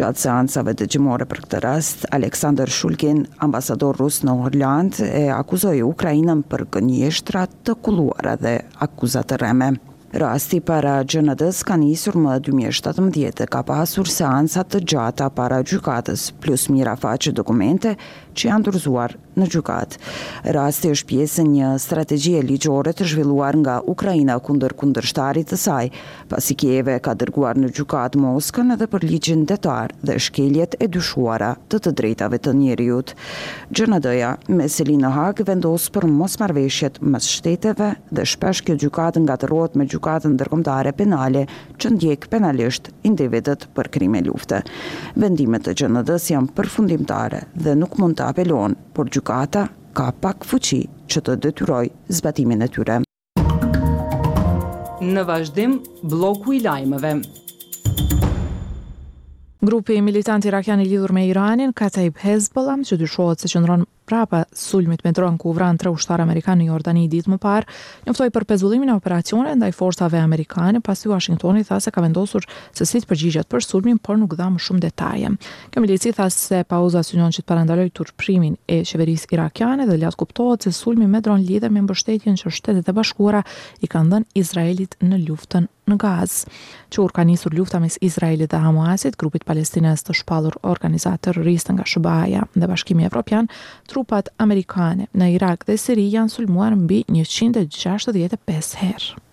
Gjatë 0.00 0.22
seancave 0.24 0.76
të 0.80 0.88
gjimore 0.94 1.28
për 1.28 1.42
këtë 1.44 1.60
rast, 1.66 2.06
Aleksandr 2.20 2.72
Shulkin, 2.72 3.26
ambasador 3.48 4.00
rus 4.00 4.22
në 4.24 4.38
Orlandë, 4.48 5.10
e 5.10 5.24
akuzoi 5.36 5.82
Ukrajinën 5.90 6.40
për 6.52 6.64
gënjeshtra 6.78 7.44
të 7.68 7.76
kuluara 7.84 8.38
dhe 8.40 8.56
akuzatë 8.88 9.42
reme. 9.44 9.74
Rasti 10.16 10.62
para 10.64 11.02
gjënëtës 11.04 11.58
ka 11.68 11.76
njësur 11.76 12.16
më 12.24 12.36
dhe 12.36 12.42
2017 12.48 13.42
ka 13.52 13.60
pasur 13.68 14.08
seansat 14.08 14.70
të 14.72 14.80
gjata 14.92 15.26
para 15.38 15.58
gjukatës, 15.68 16.30
plus 16.40 16.64
mira 16.72 16.94
faqë 17.02 17.34
dokumente 17.36 17.92
që 18.36 18.50
janë 18.50 18.66
dërzuar 18.68 19.14
në 19.36 19.46
gjykat. 19.52 19.96
Rasti 20.56 20.90
është 20.92 21.08
pjesë 21.10 21.42
e 21.42 21.46
një 21.48 21.70
strategjie 21.80 22.40
ligjore 22.44 22.92
të 22.96 23.06
zhvilluar 23.08 23.56
nga 23.62 23.76
Ukraina 23.94 24.36
kundër 24.46 24.74
kundërshtarit 24.78 25.48
të 25.50 25.58
saj, 25.60 25.88
pasi 26.30 26.56
Kieve 26.58 26.98
ka 27.04 27.14
dërguar 27.16 27.58
në 27.60 27.70
gjykat 27.76 28.16
Moskën 28.20 28.72
edhe 28.74 28.88
për 28.92 29.04
ligjin 29.08 29.44
detar 29.48 29.94
dhe 30.02 30.18
shkeljet 30.26 30.76
e 30.80 30.88
dyshuara 30.92 31.54
të 31.70 31.80
të 31.86 31.94
drejtave 32.00 32.40
të 32.44 32.54
njeriut. 32.60 33.14
Gjenadoja 33.70 34.34
me 34.48 34.68
Selina 34.72 35.10
Hag 35.16 35.42
vendos 35.48 35.88
për 35.94 36.08
mosmarrveshjet 36.10 37.00
mes 37.02 37.28
shteteve 37.36 37.92
dhe 38.10 38.26
shpesh 38.32 38.64
kjo 38.66 38.76
gjykatë 38.84 39.24
ngatërrohet 39.26 39.76
me 39.80 39.88
gjykatën 39.88 40.34
ndërkombëtare 40.36 40.92
penale 40.96 41.46
që 41.80 41.92
ndjek 41.96 42.28
penalisht 42.32 42.92
individët 43.08 43.68
për 43.76 43.90
krime 43.96 44.22
lufte. 44.26 44.62
Vendimet 45.16 45.68
e 45.72 45.76
GJND-s 45.76 46.30
janë 46.34 46.52
përfundimtare 46.56 47.44
dhe 47.54 47.76
nuk 47.78 47.98
mund 48.00 48.16
të 48.18 48.25
apelon, 48.28 48.74
por 48.94 49.06
gjukata 49.10 49.66
ka 49.96 50.08
pak 50.22 50.42
fuqi 50.50 50.82
që 51.10 51.22
të 51.28 51.34
detyroj 51.46 51.86
zbatimin 52.18 52.66
e 52.66 52.68
tyre. 52.74 52.96
Në 55.06 55.26
vazhdim, 55.28 55.76
bloku 56.12 56.56
i 56.56 56.60
lajmëve. 56.64 57.12
Grupi 59.66 59.98
militant 60.08 60.44
irakian 60.46 60.80
i 60.80 60.86
lidhur 60.86 61.12
me 61.16 61.24
Iranin, 61.30 61.72
Kataib 61.74 62.18
Hezbollah, 62.22 62.82
që 62.88 62.98
dyshohet 63.00 63.42
se 63.42 63.50
qëndron 63.52 63.86
prapa 64.06 64.44
sulmit 64.54 65.02
me 65.04 65.12
dronë 65.14 65.38
ku 65.42 65.50
vran 65.56 65.76
tre 65.80 65.90
ushtarë 65.94 66.24
amerikanë 66.24 66.62
në 66.62 66.68
Jordani 66.70 67.02
i 67.04 67.10
ditë 67.10 67.32
më 67.34 67.38
parë, 67.42 67.74
njoftoi 68.06 68.30
për 68.34 68.46
pezullimin 68.52 68.92
e 68.92 68.96
operacione 68.96 69.54
ndaj 69.58 69.72
forcave 69.76 70.20
amerikane, 70.22 70.80
pasi 70.84 71.10
Washingtoni 71.10 71.64
tha 71.66 71.80
se 71.82 71.90
ka 71.94 72.02
vendosur 72.06 72.46
se 72.72 72.86
si 72.86 73.02
të 73.02 73.10
përgjigjet 73.10 73.50
për 73.52 73.64
sulmin, 73.66 73.98
por 73.98 74.18
nuk 74.22 74.36
dha 74.38 74.48
më 74.54 74.62
shumë 74.62 74.84
detaje. 74.86 75.32
Kjo 75.74 75.82
milici 75.84 76.14
tha 76.16 76.28
se 76.32 76.62
pauza 76.68 77.02
synon 77.06 77.34
që 77.34 77.42
të 77.42 77.48
parandaloj 77.50 77.88
rëprimin 77.92 78.56
e 78.70 78.80
qeverisë 78.86 79.32
irakiane 79.36 79.86
dhe 79.90 79.96
lëjatë 79.98 80.22
kuptohet 80.22 80.68
se 80.68 80.72
sulmi 80.74 81.08
me 81.10 81.20
dronë 81.22 81.46
lidhet 81.50 81.72
me 81.74 81.82
mbështetjen 81.82 82.38
që 82.40 82.52
Shtetet 82.60 82.88
e 82.92 82.96
Bashkuara 82.96 83.42
i 83.82 83.90
kanë 83.90 84.14
dhënë 84.14 84.30
Izraelit 84.44 84.96
në 85.02 85.24
luftën 85.26 85.66
në 85.90 85.96
Gaz, 86.02 86.32
që 86.92 87.04
ka 87.14 87.24
nisur 87.26 87.54
lufta 87.54 87.78
mes 87.82 87.96
Izraelit 88.04 88.50
dhe 88.52 88.60
Hamasit, 88.64 89.18
grupit 89.20 89.44
palestines 89.46 90.02
të 90.06 90.16
shpalur 90.20 90.56
organizat 90.70 91.22
terrorist 91.28 91.70
nga 91.74 91.86
Shubaja 91.86 92.42
dhe 92.56 92.68
Bashkimi 92.72 93.06
Evropian, 93.08 93.46
trupat 93.90 94.32
amerikane 94.46 95.06
në 95.14 95.32
Irak 95.38 95.62
dhe 95.70 95.78
Siri 95.78 96.08
janë 96.16 96.34
sulmuar 96.36 96.74
mbi 96.82 97.04
165 97.14 98.74
herë 98.82 99.25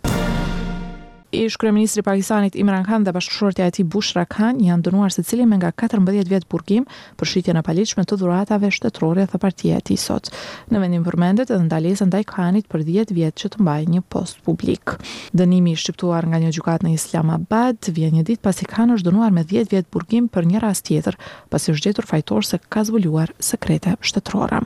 ish 1.33 1.57
kryeministri 1.57 1.99
i 1.99 2.03
Pakistanit 2.03 2.55
Imran 2.55 2.83
Khan 2.85 3.03
dhe 3.03 3.11
bashkëshortja 3.15 3.65
e 3.67 3.71
tij 3.73 3.87
Bushra 3.89 4.23
Khan 4.29 4.59
janë 4.61 4.85
dënuar 4.85 5.13
secili 5.13 5.45
me 5.49 5.57
nga 5.57 5.71
14 5.71 6.29
vjet 6.29 6.45
burgim 6.49 6.85
për 7.17 7.29
shitjen 7.31 7.57
e 7.59 7.63
paligjshme 7.65 8.03
të 8.05 8.17
dhuratave 8.21 8.69
shtetërore 8.71 9.25
the 9.31 9.37
partia 9.41 9.77
e 9.77 9.81
tij 9.81 9.97
sot. 10.03 10.29
Në 10.69 10.79
vendim 10.83 11.03
përmendet 11.05 11.49
edhe 11.51 11.65
ndalesa 11.65 12.05
ndaj 12.05 12.23
Khanit 12.29 12.69
për 12.69 12.85
10 12.87 13.13
vjet 13.17 13.35
që 13.39 13.49
të 13.55 13.63
mbajë 13.65 13.89
një 13.95 14.01
post 14.13 14.41
publik. 14.45 14.95
Dënimi 15.33 15.73
i 15.73 15.75
shqiptuar 15.83 16.29
nga 16.29 16.41
një 16.43 16.53
gjykatë 16.57 16.85
në 16.87 16.93
Islamabad 16.99 17.89
vjen 17.97 18.17
një 18.19 18.23
ditë 18.29 18.41
pasi 18.45 18.69
Khan 18.69 18.93
është 18.95 19.09
dënuar 19.09 19.31
me 19.33 19.43
10 19.43 19.71
vjet 19.73 19.89
burgim 19.91 20.29
për 20.29 20.51
një 20.53 20.61
rast 20.67 20.85
tjetër, 20.87 21.17
pasi 21.49 21.71
është 21.73 21.87
gjetur 21.89 22.05
fajtor 22.13 22.45
se 22.45 22.59
ka 22.69 22.83
zbuluar 22.85 23.33
sekrete 23.39 23.97
shtetërore 24.01 24.61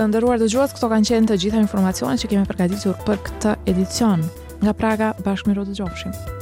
të 0.00 0.06
ndëruar 0.08 0.38
të 0.40 0.46
gjuat, 0.48 0.72
këto 0.72 0.88
kanë 0.94 1.08
qenë 1.10 1.28
të 1.28 1.36
gjitha 1.42 1.60
informacionet 1.60 2.22
që 2.22 2.30
kemi 2.32 2.48
përgatitur 2.48 2.96
për 3.04 3.20
këtë 3.28 3.54
edicion. 3.74 4.24
Nga 4.64 4.76
Praga, 4.80 5.12
bashkë 5.26 5.52
me 5.52 5.60
të 5.60 5.76
gjofshim. 5.82 6.39